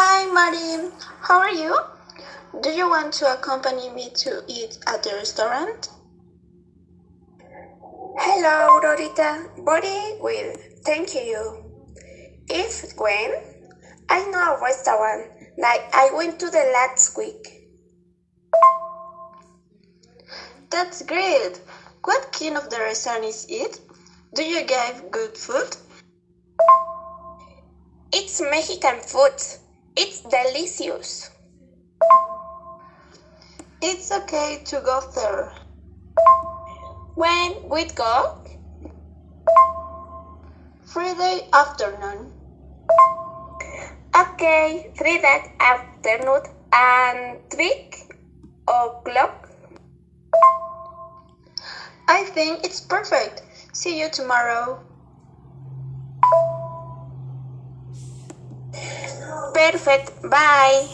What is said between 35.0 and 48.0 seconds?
there. When we go? Friday afternoon. Okay, Friday afternoon and three